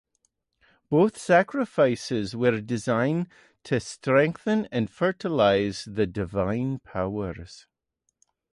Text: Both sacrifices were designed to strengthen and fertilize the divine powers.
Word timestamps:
Both 0.89 1.19
sacrifices 1.19 2.35
were 2.35 2.59
designed 2.59 3.27
to 3.65 3.79
strengthen 3.79 4.65
and 4.71 4.89
fertilize 4.89 5.85
the 5.85 6.07
divine 6.07 6.79
powers. 6.79 7.67